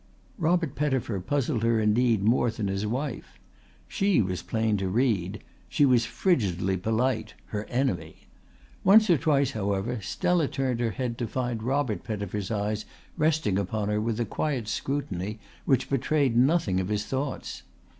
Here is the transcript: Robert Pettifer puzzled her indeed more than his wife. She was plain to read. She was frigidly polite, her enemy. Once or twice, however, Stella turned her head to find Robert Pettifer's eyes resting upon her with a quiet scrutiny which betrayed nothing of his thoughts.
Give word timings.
Robert 0.39 0.73
Pettifer 0.73 1.19
puzzled 1.19 1.61
her 1.61 1.79
indeed 1.79 2.23
more 2.23 2.49
than 2.49 2.67
his 2.69 2.87
wife. 2.87 3.37
She 3.87 4.19
was 4.19 4.41
plain 4.41 4.75
to 4.77 4.89
read. 4.89 5.43
She 5.69 5.85
was 5.85 6.07
frigidly 6.07 6.75
polite, 6.75 7.35
her 7.53 7.65
enemy. 7.65 8.25
Once 8.83 9.11
or 9.11 9.19
twice, 9.19 9.51
however, 9.51 9.99
Stella 10.01 10.47
turned 10.47 10.79
her 10.79 10.89
head 10.89 11.19
to 11.19 11.27
find 11.27 11.61
Robert 11.61 12.03
Pettifer's 12.03 12.49
eyes 12.49 12.85
resting 13.15 13.59
upon 13.59 13.89
her 13.89 14.01
with 14.01 14.19
a 14.19 14.25
quiet 14.25 14.67
scrutiny 14.67 15.37
which 15.65 15.87
betrayed 15.87 16.35
nothing 16.35 16.79
of 16.79 16.87
his 16.89 17.05
thoughts. 17.05 17.61